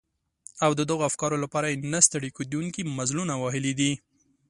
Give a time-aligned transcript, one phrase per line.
[0.65, 3.91] او د دغو افکارو لپاره يې نه ستړي کېدونکي مزلونه وهلي دي.